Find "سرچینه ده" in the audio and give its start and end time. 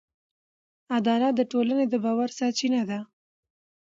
2.37-2.99